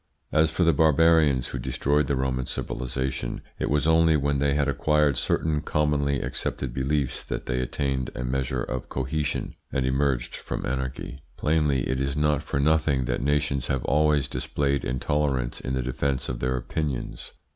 As 0.31 0.49
for 0.49 0.63
the 0.63 0.73
barbarians 0.73 1.49
who 1.49 1.59
destroyed 1.59 2.07
the 2.07 2.15
Roman 2.15 2.47
civilisation, 2.47 3.43
it 3.59 3.69
was 3.69 3.85
only 3.85 4.17
when 4.17 4.39
they 4.39 4.55
had 4.55 4.67
acquired 4.67 5.15
certain 5.15 5.61
commonly 5.61 6.21
accepted 6.21 6.73
beliefs 6.73 7.23
that 7.23 7.45
they 7.45 7.61
attained 7.61 8.09
a 8.15 8.23
measure 8.23 8.63
of 8.63 8.89
cohesion 8.89 9.53
and 9.71 9.85
emerged 9.85 10.35
from 10.35 10.65
anarchy. 10.65 11.19
Plainly 11.37 11.87
it 11.87 12.01
is 12.01 12.17
not 12.17 12.41
for 12.41 12.59
nothing 12.59 13.05
that 13.05 13.21
nations 13.21 13.67
have 13.67 13.85
always 13.85 14.27
displayed 14.27 14.83
intolerance 14.83 15.61
in 15.61 15.73
the 15.75 15.83
defence 15.83 16.29
of 16.29 16.39
their 16.39 16.57
opinions. 16.57 17.33